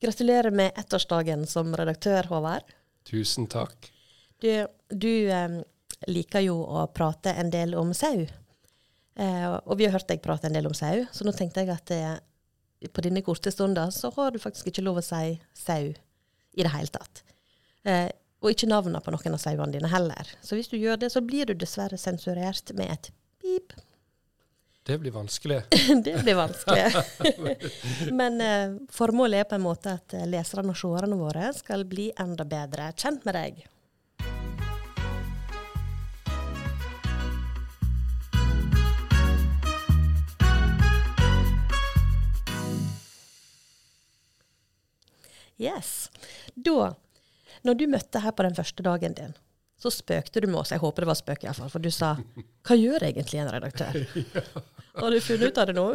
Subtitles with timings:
[0.00, 2.64] Gratulerer med ettårsdagen som redaktør, Håvard.
[3.04, 3.90] Tusen takk.
[4.40, 4.48] Du,
[4.88, 5.58] du eh,
[6.08, 8.22] liker jo å prate en del om sau.
[9.20, 11.74] Eh, og vi har hørt deg prate en del om sau, så nå tenkte jeg
[11.74, 12.16] at eh,
[12.88, 16.72] på denne korte stunden så har du faktisk ikke lov å si sau i det
[16.72, 17.22] hele tatt.
[17.84, 18.08] Eh,
[18.40, 20.32] og ikke navnene på noen av sauene dine heller.
[20.40, 23.10] Så hvis du gjør det, så blir du dessverre sensurert med et
[23.42, 23.76] pip.
[24.82, 25.62] Det blir vanskelig.
[26.04, 26.92] det blir vanskelig.
[28.12, 32.08] Men eh, formålet er på en måte at eh, leserne og seerne våre skal bli
[32.18, 33.60] enda bedre kjent med deg.
[45.60, 46.08] Yes.
[46.56, 46.94] Da,
[47.68, 49.36] når du møtte her på den første dagen din,
[49.80, 50.72] så spøkte du med oss.
[50.74, 51.70] Jeg håper det var spøk, iallfall.
[51.72, 54.00] For du sa 'Hva gjør egentlig en redaktør?'
[55.00, 55.86] Har du funnet ut av det nå?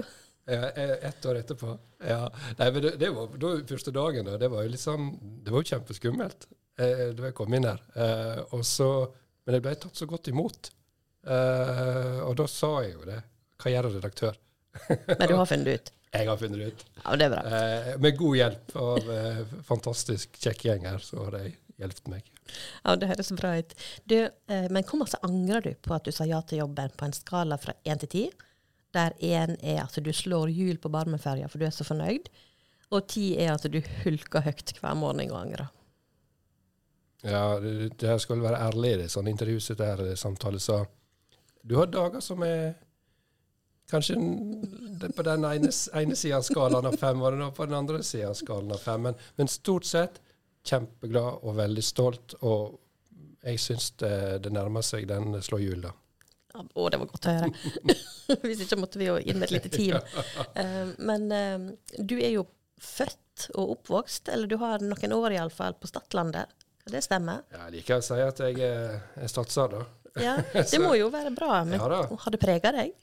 [0.46, 0.70] Ja,
[1.10, 1.78] ett år etterpå.
[2.06, 2.30] Ja.
[2.58, 4.30] Nei, men det, det var da første dagen.
[4.40, 5.10] Det var jo litt sånn,
[5.44, 7.82] det var jo kjempeskummelt eh, da jeg kom inn her.
[7.98, 8.90] Eh, og så,
[9.46, 10.70] men jeg ble tatt så godt imot.
[11.26, 13.20] Eh, og da sa jeg jo det.
[13.62, 14.40] Hva gjør en redaktør?
[15.08, 15.92] Men du har funnet det ut?
[16.16, 16.86] Jeg har funnet det ut.
[17.02, 17.44] Ja, det er bra.
[17.58, 22.35] Eh, med god hjelp av eh, fantastisk kjekke gjeng her, så har de hjulpet meg.
[22.84, 23.76] Ja, Det høres bra ut.
[24.06, 27.08] Du, eh, men hvor masse angrer du på at du sa ja til jobben på
[27.08, 28.26] en skala fra én til ti?
[28.96, 32.30] Der én er at du slår hjul på Barmenferja for du er så fornøyd,
[32.92, 35.72] og ti er at du hulker høyt hver morgen og angrer.
[37.26, 39.32] Ja, det, her skal være ærlig i det sånn
[40.16, 40.86] samtale så
[41.66, 42.76] du har dager som er
[43.90, 44.16] kanskje
[45.16, 48.38] på den ene, ene sida av skalaen av fem, og på den andre sida av
[48.38, 49.02] skalaen av fem.
[49.08, 50.22] Men, men, stort sett
[50.66, 52.80] kjempeglad og veldig stolt, og
[53.46, 55.94] jeg syns det, det nærmer seg den slår hjul, da.
[56.56, 57.96] Å, det var godt å høre.
[58.48, 60.00] Hvis ikke måtte vi jo inn med et lite team.
[60.56, 61.66] Uh, men uh,
[62.00, 62.46] du er jo
[62.80, 66.54] født og oppvokst, eller du har noen år iallfall, på Stadlandet.
[66.86, 67.42] Kan det stemme?
[67.52, 69.82] Ja, jeg liker å si at jeg er, er statser, da.
[70.22, 70.38] Ja,
[70.72, 71.60] Det må jo være bra.
[71.68, 72.94] Men ja, har det prega deg?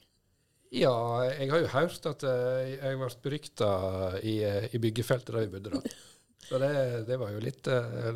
[0.73, 0.95] Ja,
[1.29, 3.69] jeg har jo hørt at uh, jeg ble berykta
[4.25, 4.39] i,
[4.71, 5.93] i, byggefeltet der vi bodde da.
[6.43, 6.71] Så det,
[7.07, 7.67] det var jo litt,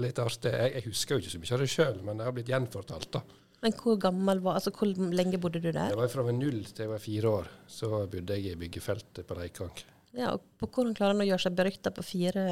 [0.04, 0.52] litt artig.
[0.52, 3.12] Jeg, jeg, husker jo ikke så mye av det sjøl, men det har blitt gjenfortalt,
[3.16, 3.24] da.
[3.64, 5.90] Men hvor gammel var Altså hvor lenge bodde du der?
[5.90, 7.48] Det var fra null til jeg var fire år.
[7.72, 9.80] Så bodde jeg i byggefeltet på Reikang.
[10.18, 12.44] Ja, og på Hvordan klarer han å gjøre seg berykta på fire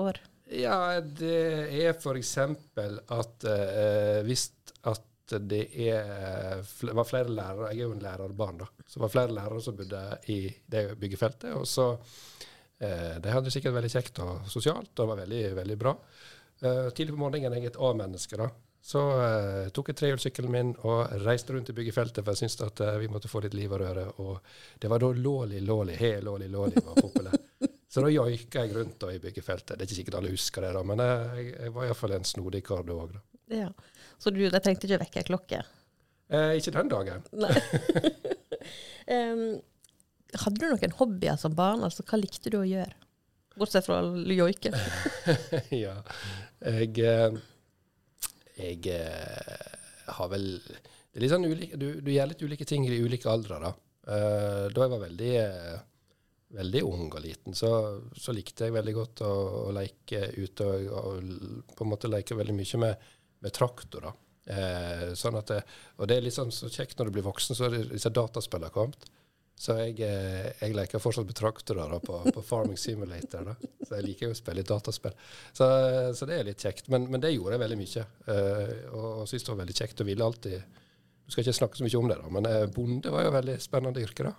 [0.00, 0.20] år?
[0.52, 1.36] Ja, det
[1.74, 2.32] er f.eks.
[2.38, 4.48] at eh, hvis
[4.86, 5.04] at
[5.50, 6.60] det er,
[6.94, 8.68] var flere lærere Jeg er jo en lærerbarn, da.
[8.86, 10.38] Så var flere lærere som bodde i
[10.70, 11.50] det byggefeltet.
[11.58, 15.76] Og så eh, De hadde det sikkert veldig kjekt og sosialt, og var veldig, veldig
[15.80, 15.94] bra.
[16.60, 18.50] Uh, tidlig på morgenen er jeg et A-menneske, da.
[18.86, 22.82] Så eh, tok jeg trehjulssykkelen min og reiste rundt i byggefeltet, for jeg syntes at
[22.84, 24.04] eh, vi måtte få litt liv og røre.
[24.22, 24.36] Og
[24.78, 27.34] det var da Låli Låli, he Låli Låli var populær.
[27.90, 29.72] Så da joika jeg rundt da, i byggefeltet.
[29.74, 32.62] Det er ikke sikkert alle husker det, da, men jeg, jeg var iallfall en snodig
[32.66, 33.16] kar da òg.
[33.50, 33.68] Ja.
[34.22, 35.62] Så du de trengte ikke vekkerklokke?
[36.30, 37.26] Eh, ikke den dagen.
[37.42, 37.56] Nei.
[39.16, 39.44] um,
[40.34, 41.84] hadde du noen hobbyer som barn?
[41.86, 42.94] Altså, Hva likte du å gjøre?
[43.56, 44.02] Bortsett fra
[44.36, 44.72] joike.
[45.84, 45.96] ja.
[46.60, 46.98] Jeg...
[47.00, 47.38] Eh,
[48.56, 49.64] jeg eh,
[50.16, 50.46] har vel
[51.16, 53.56] det er litt sånn ulike, du, du, gjør litt ulike ting i ulike aldre.
[53.56, 55.30] Da uh, Da jeg var veldig,
[56.58, 57.70] veldig ung og liten, så,
[58.12, 59.30] så, likte jeg veldig godt å,
[59.62, 63.08] å leke ute og, og, på en måte leke veldig mye med,
[63.40, 64.12] med traktorer.
[64.44, 67.86] Uh, sånn og det er litt sånn så kjekt når du blir voksen, så det
[67.94, 69.08] disse dataspillene kommet.
[69.56, 73.46] Så jeg, eh, jeg, leker fortsatt med traktorer på, på, Farming Simulator.
[73.48, 73.70] Da.
[73.80, 75.14] Så jeg liker jo å spille dataspill.
[75.56, 75.68] Så,
[76.12, 76.90] så, det er litt kjekt.
[76.92, 78.02] Men, men det gjorde jeg veldig mye.
[78.28, 80.02] Uh, og, og syntes det var veldig kjekt.
[80.02, 80.82] Og ville alltid
[81.26, 83.38] Du skal ikke snakke så mye om det, da, men uh, bonde var jo et
[83.38, 84.34] veldig spennende yrke, da.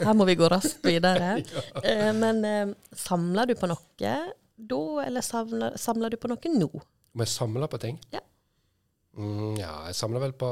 [0.00, 1.36] Her må vi gå raskt videre.
[1.84, 2.12] ja.
[2.14, 3.86] men samler du på noe
[4.56, 6.70] da, eller samler, samler, du på noe nå?
[6.70, 7.98] Om jeg samler på ting?
[8.14, 8.22] Ja.
[9.18, 10.48] Mm, ja, jeg samler vel på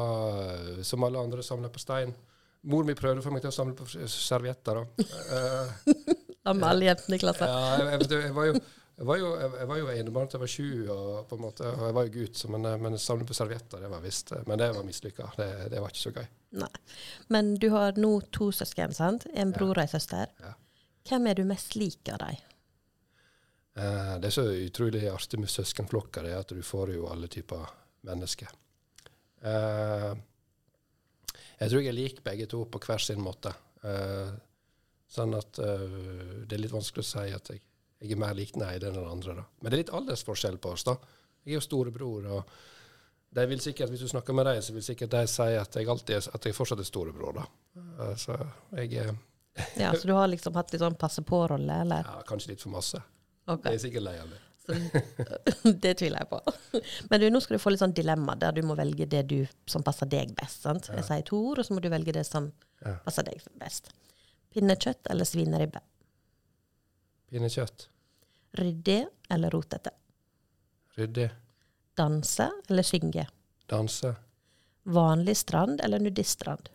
[0.89, 2.15] Som alle andre samler på stein.
[2.71, 4.81] Mor mi prøvde å få meg til å samle på servietter.
[4.81, 7.51] Av uh, alle jentene i klassen?
[7.51, 8.57] Ja, jeg, jeg, jeg, var jo
[8.95, 11.67] jeg var jo, jeg var jo enebarn til jeg var sju, og, på en måte,
[11.67, 14.61] og jeg var jo gutt, så, men, men samle på servietter det var visst, men
[14.61, 15.31] det var mislykka.
[15.35, 16.29] Det, det, var ikke så gøy.
[16.63, 16.71] Nei.
[17.35, 19.27] Men du har nå to søsken, sant?
[19.35, 20.31] En bror og en søster.
[20.39, 20.53] Ja.
[21.11, 22.39] Hvem er du mest lik av dem?
[23.75, 27.27] Eh, det er så utrolig artig med søskenflokker, det er at du får jo alle
[27.33, 27.67] typer
[28.07, 28.55] mennesker.
[29.43, 30.13] Eh,
[31.59, 33.53] jeg tror jeg liker begge to på hver sin måte.
[33.85, 34.33] Uh,
[35.11, 37.63] sånn at uh, det er litt vanskelig å si at jeg,
[38.03, 39.37] jeg er mer lik den ene enn den andre.
[39.41, 39.45] Da.
[39.61, 40.87] Men det er litt aldersforskjell på oss.
[40.89, 40.97] da.
[41.45, 42.31] Jeg er jo storebror.
[42.39, 42.57] og
[43.35, 45.89] de vil sikkert, Hvis du snakker med dem, så vil sikkert de si at jeg
[45.89, 47.41] alltid er, at jeg fortsatt er storebror.
[47.41, 47.47] da.
[47.77, 48.39] Uh, så
[48.79, 49.15] jeg
[49.79, 52.03] Ja, Så du har liksom hatt litt sånn passe på-rolle, eller?
[52.03, 52.99] Ja, kanskje litt for masse.
[53.47, 53.75] Okay.
[53.75, 54.41] Jeg er sikkert lei av det.
[54.65, 54.75] Så
[55.85, 56.41] Det tviler jeg på.
[57.11, 59.39] Men du, nå skal du få litt sånn dilemma der du må velge det du,
[59.71, 60.65] som passer deg best.
[60.65, 60.89] sant?
[60.93, 62.51] Jeg sier to ord, og så må du velge det som
[63.05, 63.93] passer deg best.
[64.55, 65.83] Pinnekjøtt eller svineribbe?
[67.31, 67.89] Pinnekjøtt.
[68.61, 69.01] Ryddig
[69.35, 69.91] eller rotete?
[70.95, 71.31] Ryddig.
[71.99, 73.27] Danse eller synge?
[73.71, 74.15] Danse.
[74.85, 76.69] Vanlig strand eller nudiststrand?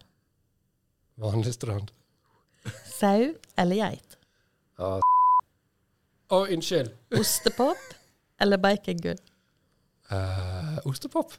[1.20, 1.92] Vanlig strand.
[2.86, 4.18] Sau eller geit?
[4.80, 5.00] Ja.
[6.30, 6.94] Å, unnskyld.
[7.18, 7.80] Ostepop
[8.42, 9.18] eller bacongull?
[10.12, 11.34] Uh, ostepop.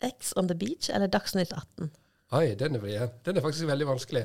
[0.00, 1.90] X on the beach eller Dagsnytt 18?
[2.36, 3.12] Oi, den er vrien.
[3.24, 4.24] Den er faktisk veldig vanskelig.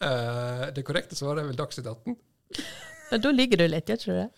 [0.00, 2.18] Uh, det korrekte svaret er vel Dagsnytt 18.
[3.10, 4.28] Men da ligger du litt, gjør ikke du det?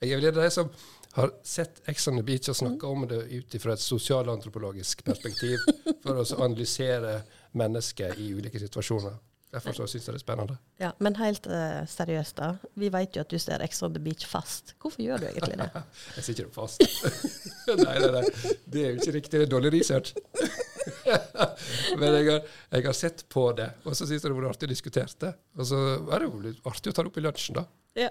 [0.00, 0.72] Jeg er vel de som
[1.18, 5.60] har sett Ex on the Beach og snakka om det ut fra et sosialantropologisk perspektiv,
[6.04, 7.18] for å analysere
[7.60, 9.18] mennesker i ulike situasjoner.
[9.50, 10.56] Derfor så syns jeg det er spennende.
[10.78, 12.52] Ja, Men helt uh, seriøst, da.
[12.78, 14.76] Vi vet jo at du ser Ex on the beach fast.
[14.78, 15.82] Hvorfor gjør du egentlig det?
[16.16, 16.84] Jeg sitter jo fast.
[17.82, 18.22] nei, nei, nei.
[18.64, 19.40] Det er jo ikke riktig.
[19.40, 20.14] Det er dårlig research.
[22.00, 24.68] Men jeg har, jeg har sett på det, og så syns jeg det var artig
[24.68, 25.32] å diskutere det.
[25.58, 27.64] Og så er det jo litt artig å ta det opp i lunsjen, da.
[27.98, 28.08] Ja.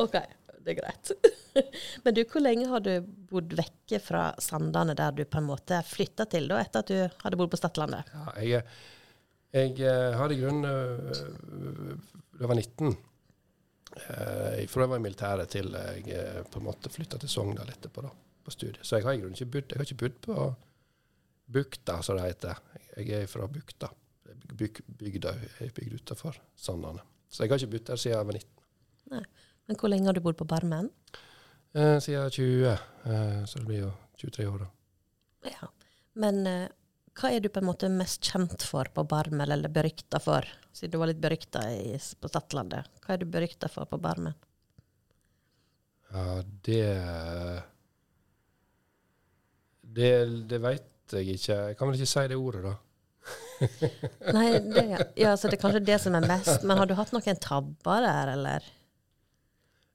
[0.00, 0.16] OK,
[0.64, 1.12] det er greit.
[2.04, 2.92] Men du, hvor lenge har du
[3.30, 7.22] bodd vekke fra Sandane, der du på en måte flytta til, da, etter at du
[7.24, 8.10] hadde bodd på Stadlandet?
[8.14, 8.64] Ja, jeg,
[9.52, 11.10] jeg eh, hadde i grunnen øh,
[12.38, 16.66] Da jeg var 19 eh, Fra jeg var i militæret til jeg eh, på en
[16.68, 18.12] måte flytta til Sogndal etterpå, da,
[18.44, 18.84] på studiet.
[18.86, 20.50] Så jeg har i grunnen ikke bodd Jeg har ikke bodd på
[21.50, 22.60] Bukta, som det heter.
[22.94, 23.88] Jeg er fra Bukta.
[24.54, 25.32] Byg, bygda
[25.64, 27.02] er bygd utafor Sandane.
[27.26, 29.26] Så jeg har ikke bodd der siden jeg var 19.
[29.66, 30.92] Men hvor lenge har du bodd på Barmen?
[31.74, 35.50] Eh, siden 20, eh, så det blir jo 23 år, da.
[35.50, 35.68] Ja.
[36.14, 36.68] Men eh,
[37.18, 40.46] hva er du på en måte mest kjent for på Barmen, eller berykta for?
[40.72, 42.86] Siden du var litt berykta i- på Stadlandet.
[43.04, 44.34] Hva er du berykta for på Barmen?
[46.12, 47.62] Ja, det
[49.82, 50.10] Det,
[50.48, 51.56] det veit jeg ikke.
[51.70, 52.74] Jeg kan vel ikke si det ordet, da.
[54.36, 54.84] Nei, det,
[55.20, 56.62] ja, så det er kanskje det som er mest.
[56.64, 58.68] Men har du hatt noen tabber der, eller?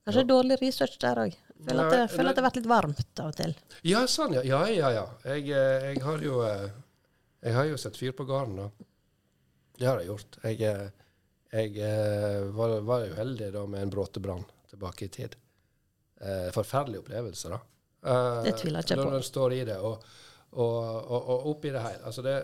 [0.06, 0.30] Kanskje Ja.
[0.30, 1.38] dårlig research der òg?
[1.66, 3.56] Føler, at det- føler at det har vært litt varmt av og til.
[3.88, 4.42] Ja, sånn, ja.
[4.44, 5.06] Ja, ja, ja.
[5.24, 6.70] Jeg, eh, jeg har jo eh,
[7.46, 8.68] Jeg har jo sett fyr på gården, da.
[9.78, 10.38] Det har jeg gjort.
[10.48, 10.90] Jeg, eh,
[11.54, 15.36] jeg eh, var, var uheldig da med en bråtebrann tilbake i tid.
[16.22, 17.60] Eh, forferdelig opplevelse, da.
[18.06, 19.08] Eh, Det tviler jeg ikke på.
[19.12, 20.04] Når en står i det, og,
[20.56, 20.76] og,
[21.06, 22.04] og, og oppi det hele.
[22.10, 22.38] Altså, det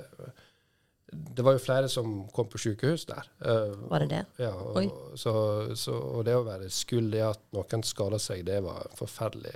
[1.11, 3.25] det var jo flere som kom på sykehus der.
[3.43, 4.19] Eh, Var det det?
[4.45, 5.33] Ja, og, så,
[5.75, 9.51] så, og det å være skyld i at noen skada seg, det var en forferdelig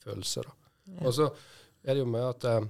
[0.00, 0.46] følelse.
[0.46, 0.54] da.
[0.94, 1.02] Ja.
[1.04, 1.26] Og så
[1.84, 2.64] er det jo med at eh,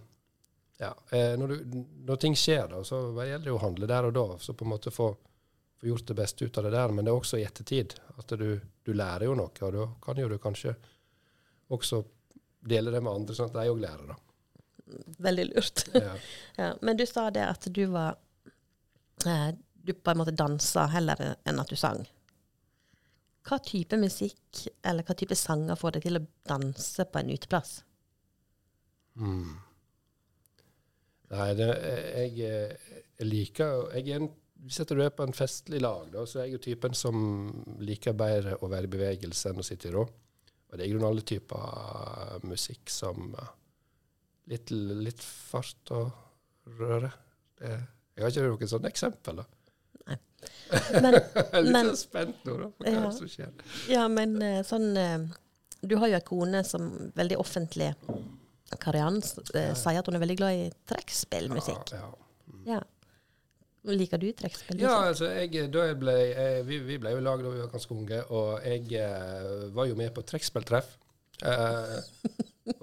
[0.81, 4.15] ja, eh, når, du, når ting skjer, da, så gjelder det å handle der og
[4.17, 4.23] da.
[4.41, 5.11] Så på en måte få,
[5.77, 6.95] få gjort det beste ut av det der.
[6.97, 7.99] Men det er også i ettertid.
[8.17, 10.73] At du, du lærer jo noe, og da kan jo du kanskje
[11.77, 12.01] også
[12.73, 14.09] dele det med andre, sånn at de òg lærer.
[14.15, 14.19] da.
[15.29, 15.85] Veldig lurt.
[15.93, 16.17] Ja.
[16.61, 18.17] Ja, men du sa det at du var
[19.25, 22.03] eh, Du på en måte dansa heller enn at du sang.
[23.49, 27.83] Hva type musikk eller hva type sanger får deg til å danse på en uteplass?
[29.21, 29.57] Mm.
[31.31, 32.79] Nei, det, jeg,
[33.21, 34.31] jeg liker jeg er en,
[34.65, 37.21] Hvis du er på en festlig lag, da, så er jeg jo typen som
[37.81, 40.03] liker bedre å være i bevegelse enn å sitte i ro.
[40.71, 43.49] Og det er i grunnen alle typer musikk som eh,
[44.53, 46.11] litt, litt fart og
[46.81, 47.09] røre.
[47.59, 47.73] Det,
[48.19, 49.47] jeg har ikke noe sånt eksempel, da.
[50.11, 50.19] Men,
[50.71, 53.09] Jeg er litt Men- så spent nå, da, hva Ja.
[53.13, 53.51] som skjer.
[53.93, 55.19] ja, men eh, sånn eh,
[55.83, 58.40] Du har jo ei kone som veldig offentlig Kariann
[58.79, 61.93] s- eh, sier at hun er veldig glad i trekkspillmusikk.
[61.93, 61.99] Ja,
[62.67, 62.75] ja.
[62.75, 62.81] Ja.
[63.85, 64.85] Liker du trekkspillmusikk?
[64.85, 67.71] Ja, altså, jeg, da jeg ble, jeg, vi, vi ble jo lag da vi var
[67.73, 70.97] ganske unge, og jeg eh, var jo med på trekkspilltreff.
[71.43, 72.01] Eh,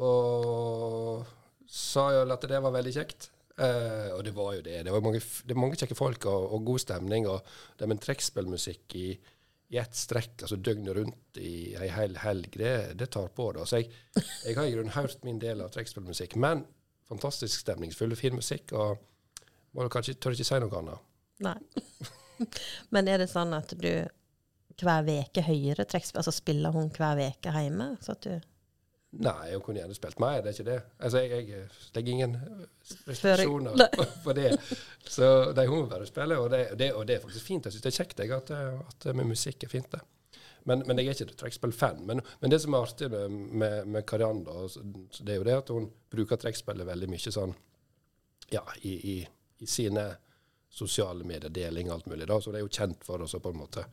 [0.01, 1.25] og
[1.69, 3.29] sa jo at det var veldig kjekt.
[3.57, 4.83] Eh, og det var jo det.
[4.85, 7.27] Det var mange, det var mange kjekke folk og, og god stemning.
[7.29, 7.41] Og
[7.79, 9.07] det med trekkspillmusikk i,
[9.67, 13.49] i ett strekk, altså døgnet rundt i ei hel helg, det, det tar på.
[13.57, 13.65] da.
[13.67, 13.91] Så jeg,
[14.45, 16.37] jeg har i grunnen hørt min del av trekkspillmusikk.
[16.39, 16.63] Men
[17.07, 18.71] fantastisk stemningsfull, fin musikk.
[18.71, 19.03] og
[19.75, 21.09] må du kanskje tør ikke si noe annet.
[21.45, 21.57] Nei.
[22.93, 23.91] Men er det sånn at du
[24.77, 26.21] hver veke høyere trekkspill?
[26.21, 27.91] Altså spiller hun hver veke hjemme?
[28.01, 28.33] Så at du
[29.09, 30.81] Nei, hun kunne gjerne spilt mer, det er ikke det.
[30.99, 32.33] Altså, jeg, jeg legger ingen
[33.07, 33.85] restriksjoner
[34.23, 34.49] på, det.
[35.07, 37.65] Så de, hun må bare spille, og det, det, og det er faktisk fint.
[37.65, 40.03] Jeg syns det er kjekt jeg, at, at med musikk er fint, det.
[40.67, 42.03] Men, men jeg er ikke trekkspillfan.
[42.09, 45.71] Men, men det som er artig med, med, med Kariann, det er jo det at
[45.71, 47.55] hun bruker trekkspillet veldig mye sånn
[48.51, 49.17] ja, i, i,
[49.63, 50.09] i sine
[50.67, 52.27] sosiale medier, deling og alt mulig.
[52.27, 53.87] da, Så det er jo kjent for oss å på en måte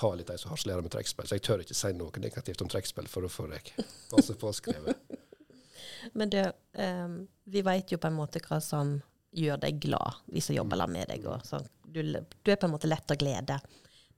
[0.00, 1.28] ta litt de som harselerer med trekkspill.
[1.28, 5.16] Så jeg tør ikke si noe negativt om trekkspill, for da får jeg masse påskrevet.
[6.16, 6.40] Men du,
[6.80, 8.96] um, vi veit jo på en måte hva som
[9.36, 11.26] gjør deg glad, vi som jobber med deg.
[11.28, 11.66] Og sånn.
[11.84, 13.60] du, du, er på en måte lett å glede.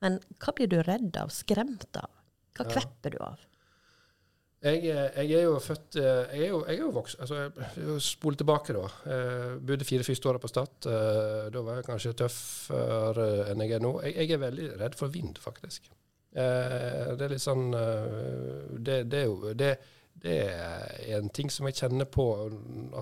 [0.03, 2.11] Men hva blir du redd av, skremt av?
[2.57, 2.75] Hva ja.
[2.77, 3.43] kvepper du av?
[4.63, 7.39] Jeg, jeg, er jo født eh, Jeg er jo, jeg er jo vokst Altså,
[8.03, 8.85] Spole tilbake, da.
[9.11, 10.87] Jeg bodde fire første åra på Stad.
[10.87, 13.97] Eh, da var jeg kanskje tøffere enn jeg er nå.
[14.07, 15.91] Jeg, jeg er veldig redd for vind, faktisk.
[16.39, 19.73] Eh, det er litt sånn Det, det er jo det,
[20.23, 22.29] det, er en ting som jeg kjenner på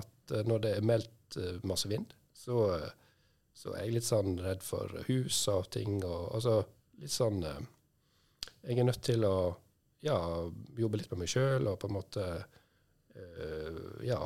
[0.00, 1.38] at når det er meldt
[1.68, 2.70] masse vind, så,
[3.54, 6.00] så er jeg litt sånn redd for hus og ting.
[6.00, 6.62] Og, altså
[7.02, 9.34] litt sånn Jeg er nødt til å
[10.04, 10.16] ja,
[10.78, 14.22] jobbe litt med meg sjøl og på en måte uh, Ja.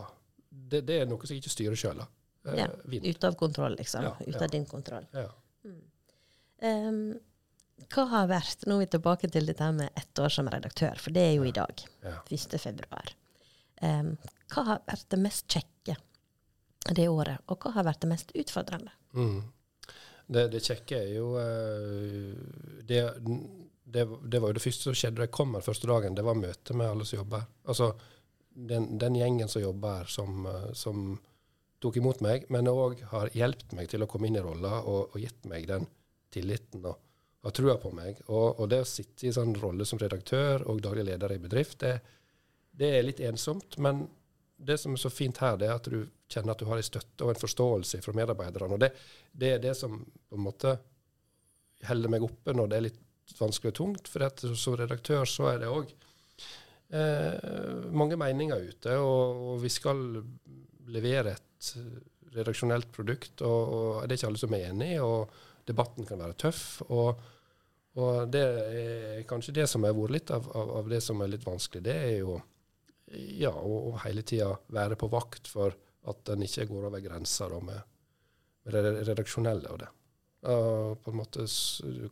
[0.54, 2.00] Det, det, er noe som jeg ikke styrer sjøl.
[2.46, 2.68] Uh, ja,
[3.02, 4.04] Ute av kontroll, liksom.
[4.06, 5.08] Ja, Ute av din kontroll.
[5.16, 5.30] Ja.
[5.66, 5.80] Mm.
[6.64, 7.00] Um,
[7.90, 11.14] hva har vært Nå er vi tilbake til dette med ett år som redaktør, for
[11.14, 11.82] det er jo i dag.
[12.04, 12.20] Ja.
[12.30, 12.54] 1.
[12.62, 13.10] februar.
[13.82, 14.14] Um,
[14.54, 15.96] hva har vært det mest kjekke
[16.94, 18.92] det året, og hva har vært det mest utfordrende?
[19.16, 19.42] Mm.
[20.24, 22.32] Det, det, kjekke er jo uh,
[22.86, 23.02] det,
[23.84, 26.16] det, det, var jo det første som skjedde da jeg kom her første dagen.
[26.16, 27.92] Det var møte med alle som jobber Altså
[28.54, 31.06] den, den gjengen som jobber her, som, eh, som,
[31.84, 35.10] tok imot meg, men òg har hjulpet meg til å komme inn i rolla og,
[35.10, 35.82] og, gitt meg den
[36.32, 36.94] tilliten og
[37.44, 38.20] og trua på meg.
[38.26, 41.82] Og, og, det å sitte i sånn rolle som redaktør og daglig leder i bedrift,
[41.82, 41.98] det,
[42.72, 43.76] det, er litt ensomt.
[43.84, 44.06] Men
[44.56, 46.86] det som er så fint her, det er at du kjenner at du har en
[46.86, 48.78] støtte og en forståelse fra medarbeiderne.
[48.78, 48.94] Og det,
[49.32, 50.76] det er det som på en måte
[51.84, 53.02] holder meg oppe når det er litt
[53.38, 54.10] vanskelig og tungt.
[54.10, 55.92] For at som redaktør så er det òg
[56.94, 60.02] eh, mange meninger ute, og, og, vi skal
[60.94, 61.70] levere et
[62.34, 63.42] redaksjonelt produkt.
[63.42, 65.30] Og, og, det er ikke alle som er enig, og
[65.68, 66.82] debatten kan være tøff.
[66.88, 67.30] og,
[67.94, 71.30] og det er kanskje det som har vært litt av, av, av, det som er
[71.30, 71.84] litt vanskelig.
[71.86, 72.40] Det er jo
[73.38, 75.76] ja, å, hele tida være på vakt for
[76.10, 77.78] at en ikke går over grensa med
[78.64, 79.90] det redaksjonelle og det.
[80.44, 81.46] Uh, på en måte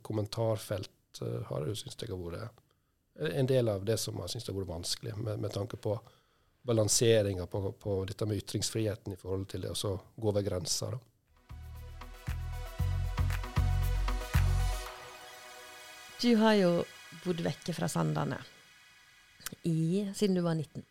[0.06, 2.62] kommentarfelt uh, har jeg syntes jeg har vært
[3.36, 5.96] en del av det som jeg syns har vært vanskelig, med, med tanke på
[6.62, 10.92] balanseringa på, på, dette med ytringsfriheten i forhold til det å gå over grensa.
[10.94, 11.00] da.
[16.22, 16.70] Du har jo
[17.24, 18.38] bodd vekke fra Sandane
[19.66, 20.84] i, siden du var 19.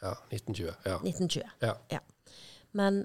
[0.00, 0.72] Ja, 1920.
[0.84, 0.96] Ja.
[0.96, 1.50] 1920.
[1.60, 1.74] Ja.
[1.92, 2.00] ja.
[2.72, 3.04] Men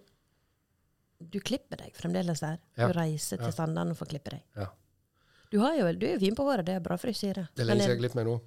[1.20, 2.62] du klipper deg fremdeles der?
[2.78, 4.48] Du reiser til Sandane for å klippe deg?
[4.56, 4.70] Ja.
[5.54, 7.46] Du, jo, du er jo fin på håret, det er bra frisyre.
[7.54, 8.40] Det er lenge siden jeg har klippet meg nå.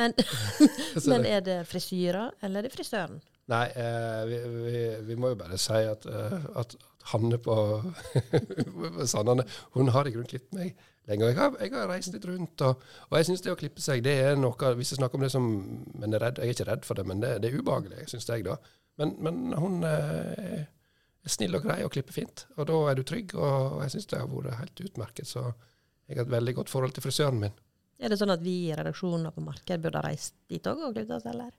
[0.00, 0.14] Men,
[1.12, 3.20] men, er det frisyra, eller er det frisøren?
[3.52, 6.72] Nei, eh, vi, vi, vi, må jo bare si at, uh, at
[7.10, 7.54] Hanne på
[9.10, 9.44] Sandane
[9.74, 10.70] hun har i grunnen klippet meg
[11.04, 11.28] lenge.
[11.28, 14.00] Jeg har, jeg har reist litt rundt, og, og jeg syns det å klippe seg
[14.06, 15.50] det er noe Hvis jeg snakker om det som
[16.00, 18.30] men er redd, Jeg er ikke redd for det, men det, det er ubehagelig, syns
[18.30, 18.56] jeg, da.
[18.96, 23.04] Men, men hun eh, er snill og grei og klipper fint, og da er du
[23.04, 25.28] trygg, og jeg syns det har vært helt utmerket.
[25.28, 25.50] så
[26.08, 27.60] jeg har et veldig godt forhold til frisøren min.
[28.02, 30.82] Er det sånn at vi i redaksjonen og på markedet burde ha reist dit òg
[30.88, 31.52] og klippet oss, eller?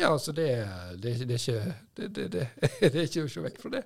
[0.00, 1.74] Ja, altså det, det, det, er ikke,
[2.14, 3.80] det, er ikke å se vekk fra det.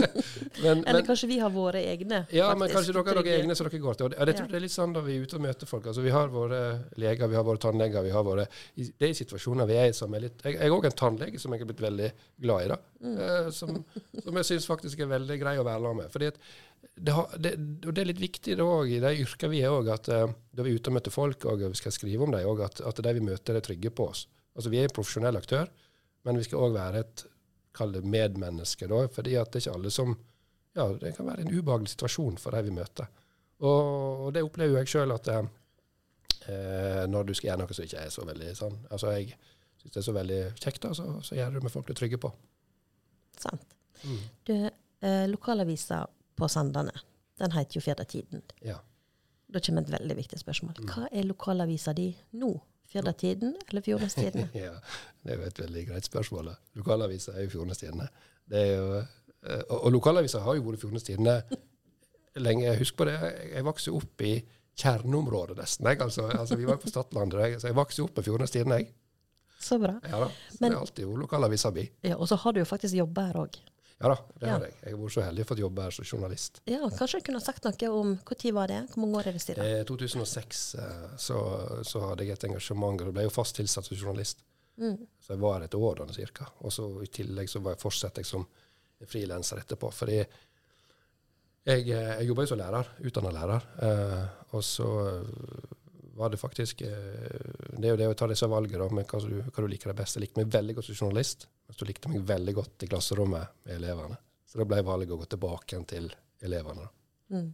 [0.64, 2.24] men, Eller men, kanskje vi har våre egne?
[2.34, 4.08] Ja, faktisk, men kanskje dere har deres egne som dere går til.
[4.08, 4.50] Og jeg tror ja.
[4.50, 5.86] det er litt sånn da vi er ute og møter folk.
[5.92, 6.60] Altså Vi har våre
[6.98, 8.02] leger, vi har våre tannleger.
[8.02, 10.90] vi har våre, Det er situasjoner vi er i som er litt Jeg er òg
[10.90, 12.10] en tannlege som jeg er blitt veldig
[12.48, 12.80] glad i, da.
[13.04, 13.16] Mm.
[13.28, 13.78] Eh, som,
[14.24, 16.14] som, jeg syns faktisk er veldig grei å være sammen med.
[16.16, 16.32] Fordi
[16.94, 17.54] det, har, det,
[17.86, 20.66] og det er litt viktig da, i de yrkene vi er òg, at uh, da
[20.66, 23.14] vi er ute og møter folk og vi skal skrive om dem, at, at de
[23.16, 24.26] vi møter, er trygge på oss.
[24.54, 25.70] Altså Vi er en profesjonell aktør,
[26.24, 27.24] men vi skal òg være et
[27.74, 28.86] kall det medmenneske.
[28.86, 30.14] da, fordi at det er ikke alle som
[30.74, 33.06] ja, Det kan være en ubehagelig situasjon for de vi møter.
[33.62, 38.02] Og, og det opplever jeg sjøl at eh, når du skal gjøre noe som ikke
[38.02, 39.36] er så veldig sånn altså Jeg
[39.78, 41.92] syns det er så veldig kjekt, da, så, så gjør du det med folk du
[41.94, 42.32] er trygge på.
[43.38, 43.76] Sant.
[44.02, 44.20] Mm.
[44.48, 44.54] Du,
[45.06, 46.02] eh, lokalavisa
[46.36, 46.94] på Sandane,
[47.38, 48.44] den heter jo Firdatiden.
[48.64, 48.78] Ja.
[49.54, 50.78] Da kommer et veldig viktig spørsmål.
[50.80, 50.88] Mm.
[50.90, 52.08] Hva er lokalavisa di
[52.40, 52.54] nå?
[52.94, 54.48] Firdatiden eller Fjordnestidene?
[54.64, 54.72] ja,
[55.22, 56.52] det er jo et veldig greit spørsmål.
[56.78, 58.08] Lokalavisa er jo Fjordnestidene.
[58.54, 58.82] Eh,
[59.68, 61.38] og, og lokalavisa har jo vært Fjordnestidene
[62.44, 62.74] lenge.
[62.78, 63.16] Husk på det,
[63.52, 64.34] jeg vokste opp i
[64.78, 65.88] kjerneområdet nesten.
[65.90, 68.80] Jeg, altså, altså, vi var på Stadlandet, så jeg vokste opp med Fjordnestidene.
[68.82, 68.92] jeg.
[69.64, 69.94] Så bra.
[70.02, 71.86] Ja da, så Men, Det er alltid jo lokalavisa mi.
[72.02, 73.56] Ja, og så har du jo faktisk jobba her òg.
[74.02, 74.74] Ja da, det har jeg.
[74.82, 76.58] Jeg har vært så heldig å få jobbe her som journalist.
[76.68, 78.80] Ja, Kanskje du kunne sagt noe om når var det?
[78.90, 79.64] Hvor mange år er det siden?
[79.64, 81.38] I 2006 eh, så,
[81.86, 84.42] så, hadde jeg et engasjement, og ble jo fast tilsatt som journalist.
[84.82, 84.98] Mm.
[85.22, 86.48] Så jeg var her et år da cirka.
[86.66, 88.48] Og så i tillegg så var jeg fortsatte jeg som
[89.08, 89.92] frilanser etterpå.
[89.94, 93.70] Fordi jeg, eh, jeg jobba jo som lærer, utdanna lærer.
[93.88, 94.24] Eh,
[94.58, 94.90] og så
[96.16, 96.90] var det faktisk eh,
[97.78, 99.98] Det er jo det å ta disse valgene med hva du, hva du liker deg
[99.98, 100.16] best.
[100.16, 103.54] Jeg likte meg veldig godt som journalist, mens du likte meg veldig godt i klasserommet
[103.66, 104.18] med elevene.
[104.46, 106.10] Så da ble valget å gå tilbake til
[106.46, 106.86] elevene.
[107.34, 107.48] Mm.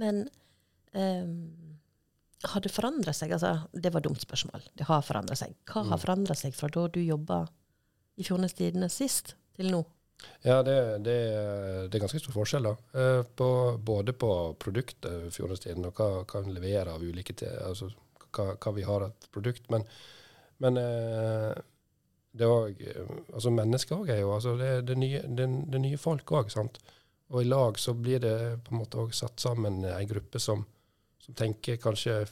[0.00, 0.20] Men
[0.94, 1.78] um,
[2.50, 3.32] har det forandra seg?
[3.36, 4.64] Altså, det var et dumt spørsmål.
[4.74, 5.54] Det har forandra seg.
[5.70, 6.02] Hva har Mm.
[6.04, 7.44] forandra seg fra da du jobba
[8.16, 9.84] i Fjordnes Tidende sist, til nå?
[10.42, 11.16] Ja, det, det,
[11.90, 12.76] det er ganske stor forskjell, da.
[13.00, 17.90] Eh, På, både på produktet Fjordestiden og hva hva en leverer av ulike til, Altså
[18.30, 19.68] hva, hva vi har av produkt.
[19.72, 19.84] Men,
[20.64, 21.52] men eh,
[22.32, 22.82] det er òg
[23.34, 26.80] Altså mennesker òg er jo altså det, det, nye, det, det nye folk òg, sant.
[27.30, 28.36] Og i lag så blir det
[28.66, 30.64] på en måte òg satt sammen ei gruppe som,
[31.22, 32.24] som tenker kanskje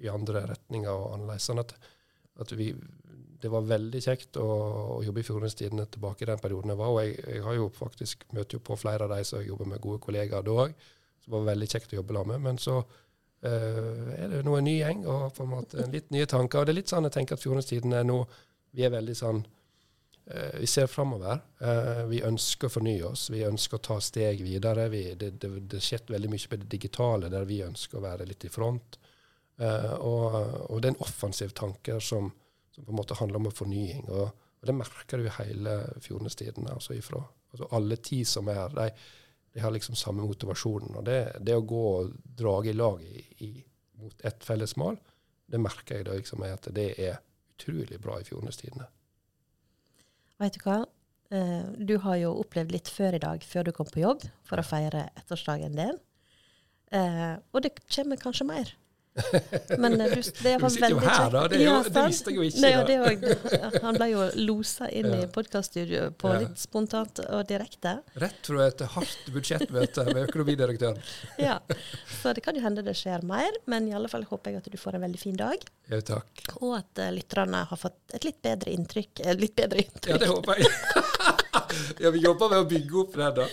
[0.00, 1.46] i andre retninger og annerledes.
[1.50, 1.74] Sånn at,
[2.40, 2.72] at vi
[3.42, 4.46] det var veldig kjekt å,
[4.96, 6.94] å jobbe i Fjordens Tidende tilbake i den perioden jeg var.
[6.94, 9.82] Og jeg, jeg har jo faktisk møtt jo på flere av de som jobber med
[9.84, 10.74] gode kollegaer da òg.
[11.24, 12.44] Det var veldig kjekt å jobbe sammen med.
[12.48, 16.28] Men så eh, er det nå en ny gjeng og på en måte litt nye
[16.30, 16.60] tanker.
[16.60, 18.22] Og det er litt sånn jeg tenker at Fjordens Tidende nå
[18.76, 21.40] Vi er veldig sånn eh, Vi ser framover.
[21.60, 23.28] Eh, vi ønsker å fornye oss.
[23.32, 24.88] Vi ønsker å ta steg videre.
[24.92, 28.28] Vi, det, det, det skjer veldig mye på det digitale, der vi ønsker å være
[28.28, 29.00] litt i front.
[29.60, 30.36] Uh, og,
[30.72, 32.30] og det er en offensiv tanke som,
[32.80, 34.06] som på en måte handler om fornying.
[34.08, 36.74] Og, og det merker du i hele Fjordenes Tidende.
[36.74, 37.22] Altså ifra,
[37.52, 38.90] altså alle ti som er her, de,
[39.54, 40.96] de har liksom samme motivasjonen.
[40.96, 43.50] Og det, det å gå og drage i lag i, i,
[44.00, 44.98] mot ett felles mål,
[45.50, 47.20] det merker jeg da liksom er at det er
[47.54, 48.88] utrolig bra i Fjordenes Tidende.
[50.40, 50.82] Vet du hva?
[51.30, 54.60] Eh, du har jo opplevd litt før i dag, før du kom på jobb, for
[54.60, 55.98] å feire ettårsdagen din.
[56.96, 58.72] Eh, og det kommer kanskje mer.
[59.78, 61.42] Men eh, du, det Du sitter jo her, da.
[61.48, 62.80] Det jo- det visste jeg jo ikke, Nei, ja,
[63.70, 65.26] jo- han ble jo losa inn i Ja.
[65.34, 66.40] podkaststudioet på Ja.
[66.44, 67.96] litt spontant og direkte.
[68.20, 70.98] Rett fra et hardt budsjettmøte med økonomidirektøren.
[71.38, 71.58] Ja.
[72.20, 74.70] Så det kan jo hende det skjer mer, men i alle fall håper jeg at
[74.70, 75.62] du får en veldig fin dag.
[75.90, 76.44] Jo, takk.
[76.60, 79.20] Og at eh, lytterne har fått et litt bedre inntrykk.
[79.26, 80.10] eh, litt bedre inntrykk.
[80.12, 80.68] Ja, det håper jeg.
[81.98, 83.48] ja, vi jobber med å bygge opp det, da.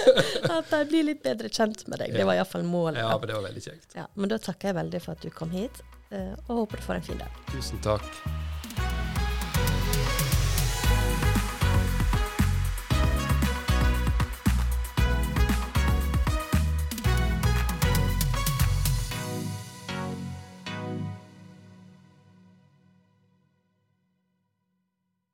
[0.58, 2.16] At de blir litt bedre kjent med deg.
[2.16, 3.00] Det var iallfall målet.
[3.02, 3.88] Ja, men det var veldig kjekt.
[3.98, 6.88] Ja, men da takker jeg veldig for at du kom hit, eh, og håper du
[6.90, 7.40] får en fin dag.
[7.54, 8.45] Tusen takk.